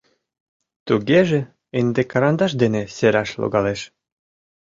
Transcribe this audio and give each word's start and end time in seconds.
Тугеже 0.85 1.39
ынде 1.79 2.01
карандаш 2.11 2.51
дене 2.61 2.81
сераш 2.95 3.29
логалеш. 3.41 3.81